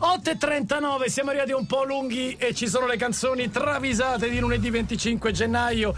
8.39, 0.00 1.06
siamo 1.06 1.30
arrivati 1.30 1.52
un 1.52 1.66
po' 1.66 1.84
lunghi 1.84 2.34
e 2.36 2.52
ci 2.52 2.66
sono 2.66 2.86
le 2.86 2.96
canzoni 2.96 3.48
travisate 3.48 4.28
di 4.28 4.40
lunedì 4.40 4.68
25 4.68 5.30
gennaio 5.30 5.94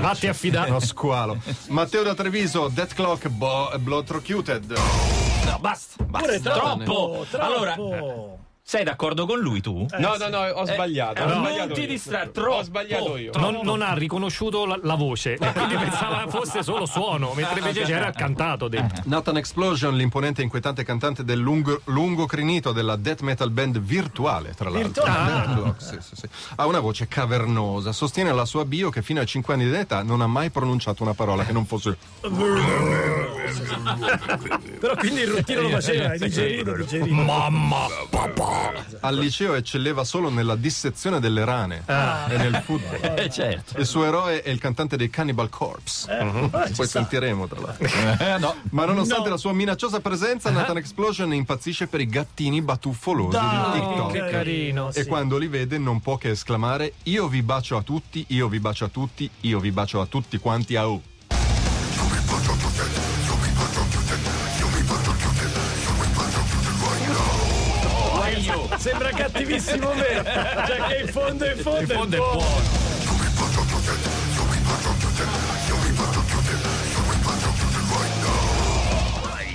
Vatti 0.00 0.28
a 0.28 0.32
fidare. 0.32 0.70
Uno 0.70 0.80
squalo. 0.80 1.38
Matteo 1.68 2.02
da 2.02 2.14
Treviso, 2.14 2.68
Death 2.68 2.94
Clock, 2.94 3.28
bo- 3.28 3.70
Blotrocuted. 3.78 4.72
No, 5.44 5.58
basta, 5.60 6.02
basta. 6.04 6.26
Pure 6.26 6.40
troppo. 6.40 6.84
Troppo. 6.84 7.26
troppo. 7.30 7.44
Allora, 7.44 7.74
sei 8.68 8.82
d'accordo 8.82 9.26
con 9.26 9.38
lui 9.38 9.60
tu? 9.60 9.86
No, 9.96 10.16
no, 10.16 10.28
no, 10.28 10.38
ho 10.38 10.64
sbagliato. 10.66 11.20
eh, 11.20 11.22
ho 11.22 11.28
non 11.28 11.44
sbagliato 11.44 11.74
ti 11.74 11.86
distrarre 11.86 12.32
troppo. 12.32 12.56
Ho 12.56 12.62
sbagliato 12.64 13.16
io. 13.16 13.30
Non, 13.36 13.60
non 13.62 13.80
ha 13.80 13.94
riconosciuto 13.94 14.66
la, 14.66 14.76
la 14.82 14.96
voce 14.96 15.34
e 15.34 15.52
quindi 15.52 15.76
pensava 15.76 16.26
fosse 16.26 16.64
solo 16.64 16.84
suono, 16.84 17.32
mentre 17.34 17.60
invece 17.60 17.82
c'era 17.84 18.10
cantato 18.10 18.66
dentro. 18.66 19.04
Nathan 19.06 19.36
Explosion, 19.36 19.96
l'imponente 19.96 20.40
e 20.40 20.44
inquietante 20.44 20.82
cantante 20.82 21.22
del 21.22 21.38
lungo, 21.38 21.80
lungo 21.84 22.26
crinito 22.26 22.72
della 22.72 22.96
death 22.96 23.20
metal 23.20 23.50
band 23.50 23.78
virtuale, 23.78 24.52
tra 24.56 24.68
l'altro. 24.68 25.04
Virtuale? 25.04 25.54
Clock, 25.54 25.82
sì, 25.82 25.96
sì, 26.00 26.16
sì. 26.16 26.28
Ha 26.56 26.66
una 26.66 26.80
voce 26.80 27.06
cavernosa. 27.06 27.92
Sostiene 27.92 28.30
alla 28.30 28.46
sua 28.46 28.64
bio 28.64 28.90
che 28.90 29.00
fino 29.00 29.20
a 29.20 29.24
5 29.24 29.54
anni 29.54 29.68
di 29.68 29.76
età 29.76 30.02
non 30.02 30.20
ha 30.22 30.26
mai 30.26 30.50
pronunciato 30.50 31.04
una 31.04 31.14
parola 31.14 31.44
che 31.44 31.52
non 31.52 31.66
fosse. 31.66 31.96
Però 34.78 34.94
quindi 34.96 35.20
il 35.22 35.28
routine 35.28 35.60
lo 35.60 35.68
faceva, 35.70 36.16
digerito, 36.16 36.74
digerito. 36.74 37.14
Mamma, 37.14 37.86
papà. 38.10 38.72
Al 39.00 39.16
liceo 39.16 39.54
eccelleva 39.54 40.04
solo 40.04 40.28
nella 40.30 40.56
dissezione 40.56 41.20
delle 41.20 41.44
rane 41.44 41.82
e 41.86 42.36
nel 42.36 42.60
football. 42.64 43.18
Eh, 43.18 43.30
certo. 43.30 43.78
Il 43.78 43.86
suo 43.86 44.04
eroe 44.04 44.42
è 44.42 44.50
il 44.50 44.58
cantante 44.58 44.96
dei 44.96 45.10
Cannibal 45.10 45.48
Corpse. 45.48 46.06
Poi 46.74 46.86
sentiremo 46.86 47.46
tra 47.46 47.60
l'altro. 47.60 47.86
Eh, 47.86 48.38
no. 48.38 48.54
Ma 48.70 48.84
nonostante 48.84 49.24
No. 49.26 49.30
la 49.30 49.36
sua 49.38 49.52
minacciosa 49.52 50.00
presenza, 50.00 50.50
Nathan 50.50 50.76
Explosion 50.76 51.32
impazzisce 51.32 51.86
per 51.86 52.00
i 52.00 52.06
gattini 52.06 52.60
batuffolosi 52.62 53.36
Dai, 53.36 53.72
di 53.72 53.78
che 53.80 53.86
TikTok. 53.86 54.30
carino. 54.30 54.88
E 54.90 55.02
sì. 55.02 55.06
quando 55.06 55.38
li 55.38 55.46
vede 55.48 55.78
non 55.78 56.00
può 56.00 56.16
che 56.16 56.30
esclamare 56.30 56.92
Io 57.04 57.28
vi 57.28 57.42
bacio 57.42 57.76
a 57.76 57.82
tutti, 57.82 58.24
io 58.28 58.48
vi 58.48 58.60
bacio 58.60 58.84
a 58.84 58.88
tutti, 58.88 59.28
io 59.42 59.58
vi 59.60 59.70
bacio 59.70 60.00
a 60.00 60.06
tutti 60.06 60.38
quanti 60.38 60.76
a 60.76 60.86
U. 60.86 61.00
Sembra 68.96 69.10
cattivissimo 69.14 69.92
me. 69.92 70.22
Cioè 70.66 70.86
che 70.88 70.96
in 71.02 71.08
fondo, 71.08 71.44
in 71.44 71.58
fondo, 71.58 71.80
In 71.80 71.86
fondo 71.86 72.16
è 72.16 72.18
è 72.18 72.22
buono. 72.22 72.38
buono. 72.38 73.74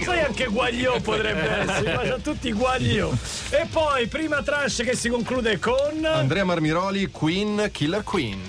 Sai 0.04 0.20
anche 0.22 0.46
Guagliò 0.46 1.00
potrebbe 1.00 1.50
essere, 1.50 1.94
ma 1.96 2.02
c'ha 2.02 2.18
tutti 2.18 2.52
Guagliò. 2.52 3.12
E 3.50 3.68
poi 3.72 4.08
prima 4.08 4.42
trash 4.42 4.82
che 4.84 4.96
si 4.96 5.10
conclude 5.10 5.60
con 5.60 6.04
Andrea 6.04 6.44
Marmiroli, 6.44 7.08
Queen, 7.12 7.70
Killer 7.72 8.04
Queen. 8.04 8.40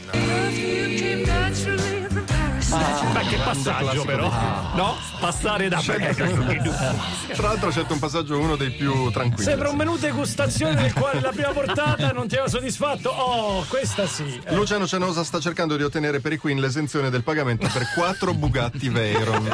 Ma 2.72 3.21
che 3.21 3.37
passaggio 3.37 4.05
però. 4.05 4.31
No? 4.75 4.97
Passare 5.21 5.69
da 5.69 5.81
Tra 5.81 7.47
l'altro 7.49 7.71
c'è 7.71 7.84
un 7.87 7.99
passaggio 7.99 8.38
uno 8.38 8.56
dei 8.56 8.71
più 8.71 9.10
tranquilli. 9.10 9.44
Sembra 9.44 9.69
un 9.69 9.77
menù 9.77 9.97
degustazione 9.97 10.75
del 10.75 10.93
quale 10.93 11.21
la 11.21 11.31
prima 11.31 11.50
portata 11.50 12.12
non 12.12 12.27
ti 12.27 12.34
aveva 12.34 12.49
soddisfatto. 12.49 13.10
Oh, 13.10 13.65
questa 13.69 14.06
sì. 14.06 14.41
Eh, 14.43 14.55
Luciano 14.55 14.87
Cianosa 14.87 15.22
sta 15.22 15.38
cercando 15.38 15.77
di 15.77 15.83
ottenere 15.83 16.21
per 16.21 16.33
i 16.33 16.38
Queen 16.38 16.60
l'esenzione 16.60 17.10
del 17.10 17.22
pagamento 17.22 17.69
per 17.72 17.87
quattro 17.94 18.33
Bugatti 18.33 18.89
Veyron. 18.89 19.50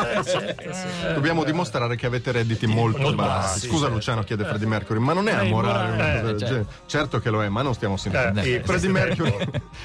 Dobbiamo 1.14 1.42
dimostrare 1.44 1.96
che 1.96 2.06
avete 2.06 2.32
redditi 2.32 2.66
molto, 2.66 3.00
molto 3.00 3.16
bassi. 3.16 3.66
Scusa 3.66 3.80
certo. 3.80 3.94
Luciano, 3.94 4.22
chiede 4.22 4.44
Freddie 4.44 4.68
Mercury, 4.68 5.00
ma 5.00 5.12
non 5.12 5.28
è 5.28 5.34
amorale 5.34 6.30
Eh, 6.30 6.36
genere? 6.36 6.66
Certo 6.86 7.18
che 7.18 7.30
lo 7.30 7.42
è, 7.42 7.48
ma 7.48 7.62
non 7.62 7.74
stiamo 7.74 7.96
sentendo. 7.96 8.40
Eh, 8.40 8.62
Freddie 8.64 8.90
Mercury 8.90 9.36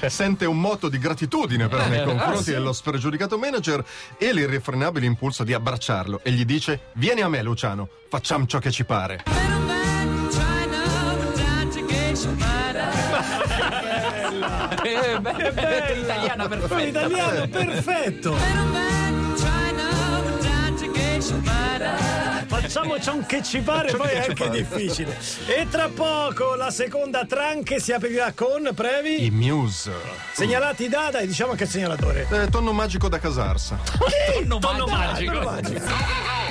sente 0.06 0.44
un 0.46 0.60
moto 0.60 0.88
di 0.88 0.98
gratitudine 0.98 1.68
però 1.68 1.86
nei 1.88 2.04
confronti 2.04 2.52
dello 2.52 2.72
spregiudicato 2.72 3.23
manager 3.30 3.84
e 4.18 4.32
l'irrefrenabile 4.32 5.06
impulso 5.06 5.44
di 5.44 5.52
abbracciarlo 5.52 6.20
e 6.22 6.30
gli 6.30 6.44
dice 6.44 6.80
vieni 6.94 7.22
a 7.22 7.28
me 7.28 7.42
Luciano, 7.42 7.88
facciamo 8.08 8.46
ciò 8.46 8.58
che 8.58 8.70
ci 8.70 8.84
pare. 8.84 9.22
Eh, 14.84 15.20
beh, 15.20 15.52
bella. 15.52 15.94
italiana 15.94 16.48
Poi 16.48 16.58
perfetta. 16.58 17.06
italiano 17.06 17.48
perfetto. 17.48 18.93
Facciamoci 22.74 23.08
un 23.10 23.24
che 23.24 23.40
ci 23.40 23.60
pare, 23.60 23.92
poi 23.92 24.08
è 24.08 24.26
anche 24.26 24.50
difficile. 24.50 25.16
E 25.46 25.68
tra 25.70 25.88
poco 25.88 26.56
la 26.56 26.72
seconda 26.72 27.24
tranche 27.24 27.78
si 27.78 27.92
aprirà 27.92 28.32
con 28.34 28.68
Previ. 28.74 29.26
I 29.26 29.30
Muse. 29.30 29.92
Segnalati 30.32 30.88
da, 30.88 31.10
dai, 31.12 31.28
diciamo 31.28 31.52
anche 31.52 31.62
il 31.62 31.70
segnalatore. 31.70 32.26
Eh, 32.28 32.48
tonno 32.48 32.72
magico 32.72 33.08
da 33.08 33.20
Casarsa. 33.20 33.78
Tonno 34.32 34.58
Tonno 34.58 34.86
magico. 34.86 35.40
magico. 35.40 36.43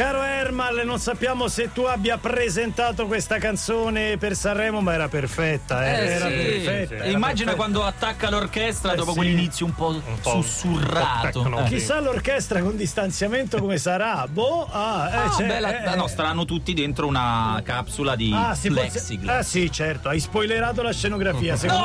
Caro 0.00 0.22
Ermal, 0.22 0.80
non 0.86 0.98
sappiamo 0.98 1.46
se 1.48 1.74
tu 1.74 1.82
abbia 1.82 2.16
presentato 2.16 3.04
questa 3.06 3.36
canzone 3.36 4.16
per 4.16 4.34
Sanremo, 4.34 4.80
ma 4.80 4.94
era 4.94 5.08
perfetta, 5.08 5.86
eh, 5.86 5.90
Eh, 5.90 6.06
era 6.06 6.26
sì. 6.28 6.32
perfetta. 6.36 6.94
era 6.94 7.04
Immagina 7.04 7.28
perfetta. 7.28 7.54
quando 7.54 7.84
attacca 7.84 8.30
l'orchestra 8.30 8.92
Eh, 8.94 8.96
dopo 8.96 9.10
sì. 9.10 9.16
quell'inizio 9.18 9.66
un 9.66 9.74
po', 9.74 10.00
po' 10.22 10.40
sussurrato. 10.40 11.42
tecno. 11.42 11.60
Eh. 11.60 11.68
Chissà 11.68 12.00
l'orchestra 12.00 12.62
con 12.62 12.78
distanziamento 12.78 13.58
come 13.58 13.76
sarà. 13.76 14.26
Boh, 14.26 14.66
ah, 14.70 15.10
eh, 15.12 15.16
Ah, 15.18 15.34
c'è, 15.36 15.46
bella- 15.46 15.92
eh, 15.92 15.96
no, 15.96 16.06
staranno 16.06 16.46
tutti 16.46 16.72
dentro 16.72 17.06
una 17.06 17.60
capsula 17.62 18.16
di 18.16 18.32
Ah, 18.34 18.56
plexiglass. 18.58 19.36
Ah 19.36 19.42
sì, 19.42 19.70
certo, 19.70 20.08
hai 20.08 20.18
spoilerato 20.18 20.80
la 20.80 20.94
scenografia. 20.94 21.56
Secondo 21.60 21.84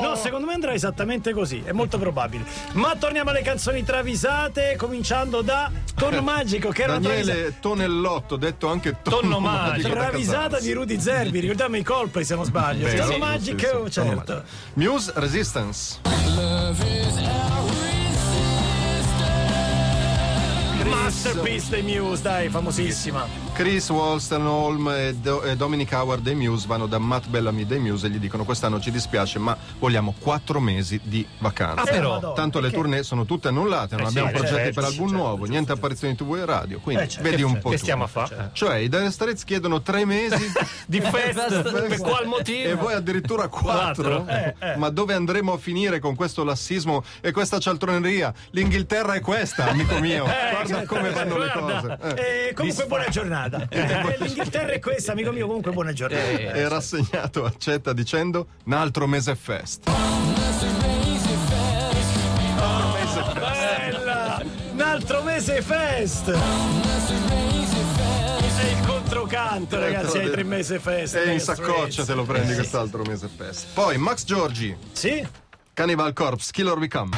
me, 0.00 0.06
no, 0.06 0.14
secondo 0.14 0.46
me 0.46 0.54
andrà 0.54 0.72
esattamente 0.72 1.34
così, 1.34 1.60
è 1.62 1.72
molto 1.72 1.98
probabile. 1.98 2.42
Ma 2.72 2.94
torniamo 2.98 3.28
alle 3.28 3.42
canzoni 3.42 3.84
travisate, 3.84 4.76
cominciando 4.78 5.42
da 5.42 5.70
Tonno 5.94 6.22
Magico, 6.24 6.70
che 6.70 6.84
era 6.84 6.96
una 6.96 7.06
travisata. 7.06 7.48
Tonellotto, 7.58 8.36
detto 8.36 8.68
anche 8.68 8.96
tonno, 9.02 9.20
Tonno 9.20 9.40
magico. 9.40 9.88
Travisata 9.90 10.60
di 10.60 10.72
Rudy 10.72 11.00
Zerbi, 11.00 11.40
ricordiamo 11.40 11.76
i 11.76 11.82
colpi 11.82 12.24
se 12.24 12.34
non 12.34 12.44
sbaglio. 12.44 12.84
Beh, 12.86 12.94
Tonno 12.96 13.12
sì, 13.12 13.18
Magico, 13.18 13.58
sì, 13.58 13.64
sì, 13.64 13.70
Tonno 13.70 13.90
certo. 13.90 14.32
Magico. 14.32 14.44
Muse 14.74 15.12
Resistance. 15.16 15.98
Masterpiece 20.84 21.68
dei 21.70 21.82
Muse, 21.82 22.22
dai, 22.22 22.48
famosissima. 22.48 23.26
Chris 23.52 23.90
Wolstenholm 23.90 24.88
e, 24.88 25.14
Do- 25.16 25.42
e 25.42 25.54
Dominic 25.56 25.92
Howard 25.92 26.22
dei 26.22 26.34
Muse 26.34 26.66
vanno 26.66 26.86
da 26.86 26.98
Matt 26.98 27.26
Bellamy 27.26 27.66
dei 27.66 27.78
Muse 27.78 28.06
e 28.06 28.10
gli 28.10 28.16
dicono 28.18 28.44
quest'anno 28.44 28.80
ci 28.80 28.90
dispiace 28.90 29.38
ma 29.38 29.54
vogliamo 29.78 30.14
quattro 30.18 30.60
mesi 30.60 30.98
di 31.02 31.26
vacanza. 31.38 31.82
Ah, 31.82 31.84
però. 31.84 32.12
Madonna, 32.12 32.34
Tanto 32.34 32.58
le 32.58 32.68
perché? 32.68 32.76
tournée 32.82 33.02
sono 33.02 33.24
tutte 33.26 33.48
annullate, 33.48 33.96
non 33.96 34.06
Eh 34.06 34.10
sì, 34.10 34.18
abbiamo 34.18 34.28
eh, 34.28 34.32
progetti 34.32 34.62
certo, 34.62 34.80
per 34.80 34.84
album 34.84 35.08
certo, 35.08 35.12
nuovo, 35.22 35.36
certo, 35.36 35.50
niente 35.50 35.66
certo. 35.68 35.80
apparizioni 35.84 36.14
TV 36.16 36.34
e 36.36 36.44
radio, 36.46 36.78
quindi 36.80 37.02
Eh, 37.02 37.08
certo, 37.08 37.28
vedi 37.28 37.42
un 37.42 37.48
certo. 37.52 37.62
po' 37.64 37.70
Che 37.70 37.76
tu. 37.76 37.82
stiamo 37.82 38.04
a 38.04 38.06
fare? 38.06 38.50
Cioè 38.52 38.74
i 38.76 38.88
Dire 38.88 39.10
Straits 39.10 39.44
chiedono 39.44 39.82
tre 39.82 40.04
mesi 40.06 40.52
Di 40.86 41.00
festa, 41.00 41.62
per 41.62 41.96
qual 41.98 42.26
motivo? 42.26 42.68
e 42.70 42.74
voi 42.74 42.94
addirittura 42.94 43.48
quattro? 43.48 44.22
Quattro. 44.24 44.26
Eh, 44.28 44.54
eh. 44.58 44.76
Ma 44.76 44.88
dove 44.88 45.12
andremo 45.14 45.52
a 45.52 45.58
finire 45.58 45.98
con 45.98 46.14
questo 46.14 46.44
lassismo 46.44 47.02
e 47.20 47.32
questa 47.32 47.58
cialtroneria? 47.58 48.32
L'Inghilterra 48.52 49.14
è 49.14 49.20
questa, 49.20 49.68
amico 49.68 49.98
mio. 49.98 50.24
Guarda 50.24 50.86
come 50.86 51.10
vanno 51.10 51.36
le 51.36 51.50
guarda. 51.52 51.98
cose. 51.98 52.16
Eh. 52.16 52.48
Eh, 52.48 52.54
comunque 52.54 52.86
buona 52.86 53.08
giornata. 53.08 53.39
Eh, 53.70 54.16
L'Inghilterra 54.18 54.72
è 54.72 54.78
questa, 54.78 55.12
amico 55.12 55.32
mio, 55.32 55.46
comunque 55.46 55.72
buona 55.72 55.92
giornata. 55.92 56.22
E 56.22 56.68
rassegnato 56.68 57.44
accetta 57.44 57.92
dicendo 57.92 58.46
un 58.64 58.72
altro 58.74 59.06
mese 59.06 59.34
fest. 59.36 59.88
Bella! 63.34 64.42
Un 64.72 64.80
altro 64.80 65.22
mese 65.22 65.62
fest! 65.62 66.30
È 66.30 66.36
il 68.66 68.86
controcanto, 68.86 69.78
ragazzi, 69.78 70.18
ai 70.18 70.30
tre 70.30 70.42
mesi 70.44 70.78
fest. 70.78 71.16
E 71.16 71.32
in 71.32 71.40
saccoccia 71.40 72.04
te 72.04 72.14
lo 72.14 72.24
prendi 72.24 72.54
quest'altro 72.54 73.02
mese 73.04 73.28
fest. 73.34 73.66
Poi 73.74 73.96
Max 73.98 74.24
Giorgi, 74.24 74.76
Sì? 74.92 75.26
Cannibal 75.72 76.12
Corpse, 76.12 76.50
Killer 76.52 76.76
We 76.76 76.88
Come. 76.88 77.16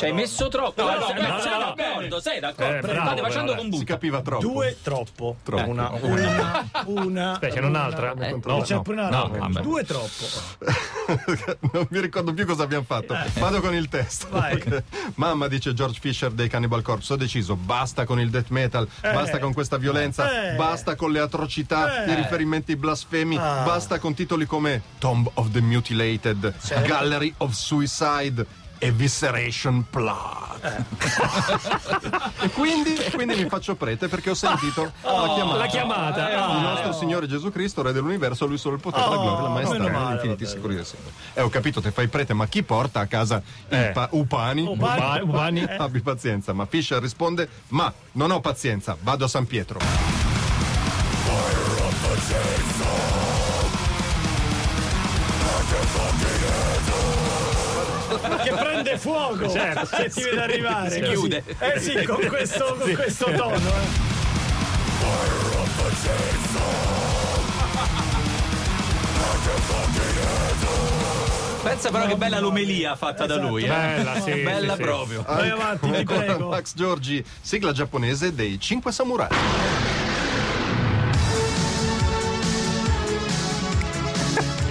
Ci 0.00 0.06
hai 0.06 0.12
messo 0.14 0.48
troppo. 0.48 0.82
No, 0.82 0.88
no, 0.92 0.98
no, 0.98 1.28
no, 1.28 1.40
sei 1.40 1.50
no. 1.52 1.58
d'accordo, 1.58 2.20
sei 2.20 2.40
d'accordo. 2.40 2.76
Eh, 2.76 2.80
bravo, 2.80 3.00
State 3.04 3.20
facendo 3.20 3.52
bravo. 3.52 3.68
con 3.68 3.78
Si 3.78 3.84
capiva 3.84 4.22
troppo. 4.22 4.46
Due 4.46 4.76
troppo. 4.82 5.36
Troppo. 5.42 5.68
Una, 5.68 5.90
una, 6.00 6.68
una. 6.86 7.32
Aspetta, 7.32 7.54
c'è 7.54 7.60
un'altra? 7.60 8.12
una. 8.12 8.26
Eh, 8.28 8.40
No, 8.42 8.60
c'è 8.62 8.74
no. 8.76 8.82
pure 8.82 8.96
una. 9.02 9.08
Vabbè. 9.24 9.60
due 9.60 9.84
troppo. 9.84 10.24
non 11.72 11.86
mi 11.90 12.00
ricordo 12.00 12.32
più 12.32 12.46
cosa 12.46 12.62
abbiamo 12.62 12.84
fatto. 12.84 13.14
Vado 13.38 13.60
con 13.60 13.74
il 13.74 13.88
testo. 13.90 14.28
Mamma 15.16 15.48
dice 15.48 15.74
George 15.74 15.98
Fisher 16.00 16.30
dei 16.30 16.48
Cannibal 16.48 16.80
Corpse. 16.80 17.12
Ho 17.12 17.16
deciso, 17.16 17.54
basta 17.56 18.06
con 18.06 18.18
il 18.20 18.30
death 18.30 18.48
metal, 18.48 18.88
basta 19.02 19.38
con 19.38 19.52
questa 19.52 19.76
violenza, 19.76 20.52
Eh. 20.52 20.54
basta 20.56 20.94
con 20.94 21.12
le 21.12 21.20
atrocità, 21.20 22.04
Eh. 22.04 22.12
i 22.12 22.14
riferimenti 22.14 22.74
blasfemi, 22.74 23.36
Ah. 23.36 23.64
basta 23.66 23.98
con 23.98 24.14
titoli 24.14 24.46
come 24.46 24.80
Tomb 24.98 25.28
of 25.34 25.50
the 25.50 25.60
Mutilated, 25.60 26.54
Gallery 26.86 27.34
of 27.36 27.52
Suicide. 27.52 28.68
Evisceration 28.80 29.84
Plot 29.90 30.48
e, 32.40 32.50
quindi, 32.50 32.94
e 32.96 33.10
quindi 33.10 33.34
mi 33.42 33.48
faccio 33.48 33.74
prete 33.76 34.08
perché 34.08 34.30
ho 34.30 34.34
sentito 34.34 34.92
la 35.02 35.28
chiamata 35.34 35.56
La 35.56 35.66
chiamata. 35.66 36.30
il 36.30 36.36
Ah. 36.36 36.60
nostro 36.60 36.92
Signore 36.92 37.26
Gesù 37.26 37.50
Cristo, 37.50 37.82
Re 37.82 37.92
dell'universo, 37.92 38.44
a 38.44 38.46
lui 38.48 38.58
solo 38.58 38.74
il 38.76 38.80
potere, 38.80 39.02
la 39.04 39.10
Oh, 39.18 39.20
gloria, 39.22 39.42
la 39.42 39.48
maestà, 39.48 39.72
meno 39.74 39.84
negli 39.84 39.92
male, 39.94 40.14
infiniti 40.14 40.44
vabbè. 40.44 40.54
sicuri 40.56 40.74
del 40.74 40.84
Signore. 40.86 41.10
Eh, 41.34 41.40
ho 41.42 41.48
capito, 41.48 41.80
te 41.80 41.90
fai 41.92 42.08
prete, 42.08 42.34
ma 42.34 42.46
chi 42.46 42.62
porta 42.62 43.00
a 43.00 43.06
casa 43.06 43.42
i 43.68 43.74
Eh. 43.74 43.90
pa- 43.92 44.08
upani? 44.12 44.62
Upani. 44.66 45.20
Ubani. 45.22 45.62
Abbi 45.78 46.00
pazienza, 46.00 46.52
ma 46.52 46.66
Fischer 46.66 47.00
risponde: 47.00 47.48
Ma 47.68 47.92
non 48.12 48.30
ho 48.30 48.40
pazienza, 48.40 48.96
vado 49.00 49.24
a 49.24 49.28
San 49.28 49.46
Pietro. 49.46 49.78
Che 58.42 58.52
prende 58.52 58.98
fuoco 58.98 59.48
Certo. 59.50 59.86
se 59.86 60.08
ti 60.10 60.22
vede 60.22 60.40
arrivare. 60.42 60.90
Si 60.90 61.00
chiude. 61.02 61.42
Eh 61.58 61.80
sì, 61.80 62.02
con 62.04 62.24
questo, 62.26 62.76
con 62.78 62.92
questo 62.94 63.24
tono. 63.32 63.56
eh. 63.56 64.08
Pensa 71.62 71.90
però 71.90 72.06
che 72.06 72.16
bella 72.16 72.40
l'omelia 72.40 72.96
fatta 72.96 73.26
da 73.26 73.36
lui. 73.36 73.64
eh. 73.64 73.68
Bella, 73.68 74.18
sì, 74.20 74.32
Bella 74.42 74.76
sì, 74.76 74.82
proprio. 74.82 75.22
Vai 75.26 75.50
avanti, 75.50 75.90
ti 75.90 75.96
Ancora 75.96 76.20
prego. 76.20 76.48
Max 76.48 76.72
Giorgi, 76.74 77.22
sigla 77.40 77.72
giapponese 77.72 78.34
dei 78.34 78.58
Cinque 78.58 78.92
Samurai. 78.92 79.28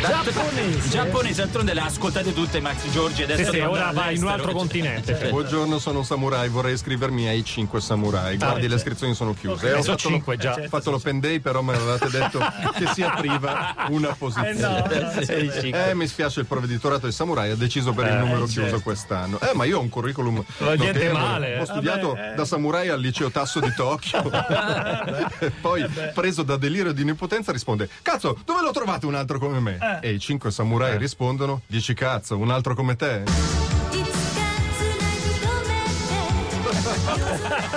Giapponese. 0.09 0.89
Giapponese, 0.89 1.41
d'altronde 1.43 1.73
le 1.75 1.81
ha 1.81 1.85
ascoltate 1.85 2.33
tutte 2.33 2.59
Max 2.59 2.89
Giorgi 2.89 3.21
adesso 3.23 3.51
Sì, 3.51 3.57
sì, 3.57 3.59
ora 3.59 3.91
vai 3.93 4.15
in 4.15 4.23
un 4.23 4.29
altro 4.29 4.53
continente. 4.53 5.15
cioè. 5.15 5.29
Buongiorno, 5.29 5.77
sono 5.77 5.99
un 5.99 6.05
samurai, 6.05 6.49
vorrei 6.49 6.73
iscrivermi 6.73 7.27
ai 7.27 7.43
Cinque 7.45 7.79
Samurai. 7.79 8.35
Guardi, 8.37 8.67
le 8.67 8.75
iscrizioni 8.75 9.13
sono 9.13 9.35
chiuse. 9.35 9.67
Ok, 9.67 9.71
Eh, 9.71 9.73
ho 9.73 9.83
fatto 9.83 9.91
lo- 9.91 10.15
cinque 10.15 10.37
già. 10.37 10.55
Ho 10.59 10.67
fatto 10.67 10.89
l'open 10.89 11.19
day, 11.19 11.39
però 11.39 11.61
me 11.61 11.77
l'avete 11.77 12.09
detto 12.09 12.39
che 12.75 12.87
si 12.91 13.03
apriva 13.03 13.75
una 13.89 14.09
Eh 14.09 14.15
posizione. 14.17 14.53
no, 14.59 14.77
no, 14.79 15.21
chic. 15.61 15.75
Eh, 15.75 15.93
mi 15.93 16.07
spiace, 16.07 16.39
il 16.39 16.45
provveditorato 16.47 17.01
dei 17.01 17.11
samurai 17.11 17.51
ha 17.51 17.55
deciso 17.55 17.93
per 17.93 18.07
il 18.07 18.13
numero 18.15 18.47
certo. 18.47 18.61
chiuso 18.69 18.81
quest'anno. 18.81 19.39
Eh, 19.39 19.51
ma 19.53 19.65
io 19.65 19.77
ho 19.77 19.81
un 19.81 19.89
curriculum. 19.89 20.43
Non 20.57 20.73
niente 20.75 21.11
male, 21.11 21.53
eh. 21.55 21.59
Ho 21.59 21.65
studiato 21.65 22.13
Vabbè, 22.13 22.31
eh. 22.31 22.35
da 22.35 22.45
samurai 22.45 22.89
al 22.89 22.99
liceo 22.99 23.29
Tasso 23.29 23.59
di 23.59 23.71
Tokyo. 23.75 24.23
e 25.39 25.51
poi, 25.61 25.85
preso 26.15 26.41
da 26.41 26.57
delirio 26.57 26.93
di 26.93 27.01
onnipotenza, 27.01 27.51
risponde: 27.51 27.87
Cazzo, 28.01 28.35
dove 28.43 28.61
l'ho 28.61 28.71
trovato 28.71 29.05
un 29.07 29.13
altro 29.15 29.37
come 29.37 29.59
me? 29.59 29.97
Eh. 30.01 30.09
E 30.09 30.13
i 30.13 30.19
cinque 30.19 30.51
samurai 30.51 30.97
rispondono: 30.97 31.61
Dici 31.67 31.93
cazzo, 31.93 32.37
un 32.37 32.51
altro 32.51 32.75
come 32.75 32.95
te? 32.95 33.23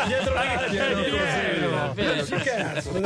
Dietro 0.07 0.35
la 0.35 0.67
dietro. 0.69 1.03
Cazzo. 2.43 3.01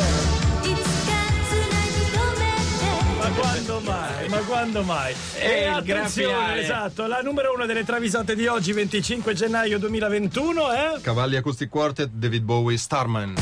Ma 3.18 3.28
quando 3.30 3.80
mai? 3.80 4.28
Ma 4.28 4.36
quando 4.38 4.82
mai? 4.82 5.14
E 5.38 5.48
E 5.48 5.62
il 5.62 5.68
attenzione, 5.68 6.60
esatto, 6.60 7.06
la 7.06 7.20
numero 7.20 7.52
uno 7.54 7.66
delle 7.66 7.84
travisate 7.84 8.34
di 8.34 8.46
oggi, 8.46 8.72
25 8.72 9.34
gennaio 9.34 9.78
2021, 9.78 10.70
è... 10.70 11.00
Cavalli 11.00 11.36
Acoustic 11.36 11.68
Quartet, 11.68 12.10
David 12.12 12.42
Bowie, 12.42 12.76
Starman. 12.76 13.34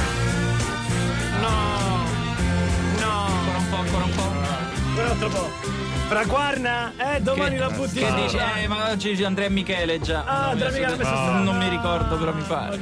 Un 5.15 5.23
altro 5.23 5.31
po'. 5.31 5.84
Fraguarna, 6.07 6.93
eh, 7.17 7.21
domani 7.23 7.57
la 7.57 7.71
butti 7.71 7.99
Che 7.99 8.13
dici? 8.15 8.29
strada. 8.29 8.57
Eh, 8.57 8.69
ma 8.69 8.91
oggi 8.91 9.15
c'è 9.17 9.25
Andrea 9.25 9.49
Michele 9.49 9.99
già. 10.01 10.23
Ah, 10.25 10.49
Andrea 10.51 10.71
Michele 10.71 10.97
messo 10.97 11.11
No, 11.11 11.17
strada. 11.17 11.39
Non 11.39 11.57
mi 11.57 11.69
ricordo, 11.69 12.17
però 12.17 12.33
mi 12.33 12.43
pare. 12.43 12.79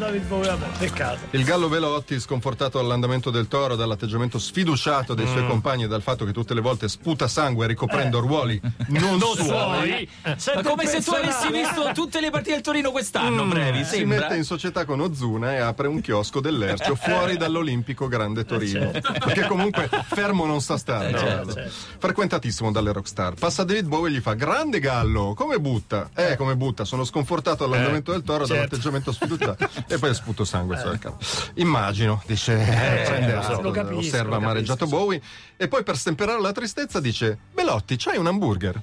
Peccato. 0.78 1.18
Il 1.30 1.44
Gallo 1.44 1.68
Velotti, 1.68 2.18
sconfortato 2.20 2.78
dall'andamento 2.78 3.30
del 3.30 3.48
toro, 3.48 3.74
dall'atteggiamento 3.76 4.38
sfiduciato 4.38 5.14
dei 5.14 5.24
Mm. 5.26 5.30
suoi 5.30 5.46
compagni 5.46 5.84
e 5.84 5.88
dal 5.88 6.02
fatto 6.02 6.24
che 6.26 6.32
tutte 6.32 6.52
le 6.52 6.60
volte 6.60 6.88
sputa 6.88 7.26
sangue 7.28 7.66
ricoprendo 7.68 8.18
Eh. 8.18 8.20
ruoli 8.20 8.60
non, 8.88 9.16
Non 9.18 9.36
suoi. 9.36 10.08
Ma 10.24 10.62
come 10.62 10.86
se 10.86 11.00
tu 11.00 11.12
avessi 11.12 11.50
visto 11.50 11.90
tutte 11.94 12.20
le 12.20 12.28
partite 12.30 12.54
del 12.54 12.62
Torino 12.62 12.90
quest'anno, 12.90 13.44
Brevi, 13.46 13.84
si 13.84 13.96
sembra. 13.98 14.18
mette 14.20 14.36
in 14.36 14.44
società 14.44 14.84
con 14.84 15.00
Ozuna 15.00 15.52
e 15.54 15.58
apre 15.60 15.86
un 15.86 16.00
chiosco 16.00 16.40
dell'Ercio 16.40 16.96
fuori 17.00 17.36
dall'Olimpico 17.38 18.08
Grande 18.08 18.44
Torino. 18.44 18.90
Perché 18.90 19.46
comunque 19.46 19.88
fermo 20.08 20.44
non 20.44 20.60
sa 20.60 20.76
stare. 20.76 21.12
Gallo. 21.12 21.54
Frequentatissimo 21.98 22.70
dalle 22.72 22.92
rockstar. 22.92 23.11
Passa 23.38 23.64
David 23.64 23.86
Bowie 23.86 24.10
e 24.10 24.14
gli 24.14 24.20
fa: 24.20 24.34
Grande 24.34 24.78
Gallo, 24.78 25.34
come 25.34 25.58
butta? 25.58 26.10
Eh, 26.14 26.36
come 26.36 26.56
butta? 26.56 26.84
Sono 26.84 27.04
sconfortato 27.04 27.64
all'andamento 27.64 28.12
del 28.12 28.22
toro, 28.22 28.46
certo. 28.46 28.54
dall'atteggiamento 28.54 29.12
sfiduciato. 29.12 29.68
e 29.86 29.98
poi 29.98 30.14
sputo 30.14 30.44
sangue 30.44 30.78
sul 30.78 30.98
capo. 30.98 31.18
Immagino, 31.54 32.22
dice, 32.26 32.54
prende 32.54 33.32
atto, 33.34 33.60
lo 33.60 33.70
capisco, 33.70 33.98
osserva 33.98 34.30
lo 34.30 34.36
amareggiato 34.36 34.86
Bowie 34.86 35.20
e 35.56 35.68
poi 35.68 35.82
per 35.82 35.96
stemperare 35.96 36.40
la 36.40 36.52
tristezza 36.52 37.00
dice: 37.00 37.38
Belotti, 37.52 37.96
c'hai 37.96 38.16
un 38.16 38.26
hamburger? 38.26 38.82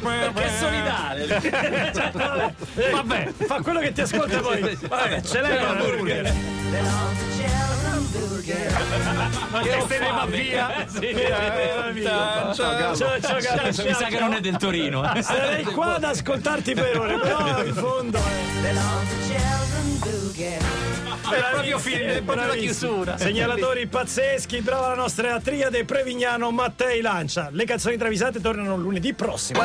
Perché 0.00 0.44
è 0.44 0.50
solidale. 0.58 1.26
Vabbè, 2.92 3.32
fa 3.46 3.60
quello 3.60 3.80
che 3.80 3.92
ti 3.92 4.00
ascolta 4.00 4.40
poi. 4.40 4.78
Vabbè, 4.80 5.20
ce 5.22 5.40
l'hai 5.40 5.54
l'hamburger. 5.54 6.34
Ma 9.50 9.60
che 9.60 9.84
se 9.88 9.98
ne 9.98 10.10
va 10.10 10.26
via. 10.26 10.84
Sì. 10.86 11.16
Ciao. 12.04 12.54
Ciao, 12.54 12.94
Mi 13.84 13.94
sa 13.94 14.06
che 14.06 14.18
non 14.18 14.32
è 14.34 14.40
del 14.40 14.56
Torino. 14.56 15.14
eh. 15.14 15.22
Sarei 15.22 15.64
qua 15.64 15.94
ad 15.96 16.04
ascoltarti 16.04 16.74
per 16.74 16.98
ore, 16.98 17.18
però 17.18 17.64
in 17.64 17.74
fondo. 17.74 18.18
È 21.30 21.50
proprio 21.52 21.78
fine, 21.78 22.16
è 22.16 22.22
proprio 22.22 22.46
la 22.48 22.54
chiusura. 22.54 23.16
Segnalatori 23.16 23.86
pazzeschi, 23.86 24.60
brava 24.62 24.88
la 24.88 24.94
nostra 24.94 25.38
triade 25.40 25.84
Prevignano 25.84 26.50
Mattei 26.50 27.00
Lancia. 27.00 27.48
Le 27.52 27.64
canzoni 27.64 27.96
travisate 27.96 28.40
tornano 28.40 28.76
lunedì 28.76 29.14
prossimo. 29.14 29.60